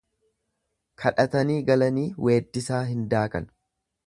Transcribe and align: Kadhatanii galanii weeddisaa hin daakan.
Kadhatanii 1.03 1.59
galanii 1.69 2.09
weeddisaa 2.29 2.81
hin 2.91 3.09
daakan. 3.15 3.49